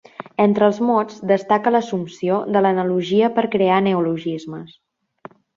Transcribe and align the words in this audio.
Entre 0.45 0.63
els 0.67 0.79
mots 0.87 1.19
destaca 1.31 1.73
l'assumpció 1.75 2.39
de 2.57 2.65
l'analogia 2.67 3.31
per 3.39 3.47
crear 3.57 3.81
neologismes. 3.91 4.77